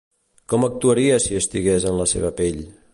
Com 0.53 0.65
actuaria 0.69 1.19
si 1.27 1.39
estigués 1.43 1.89
en 1.93 2.01
la 2.03 2.11
seva 2.17 2.35
pell? 2.43 2.63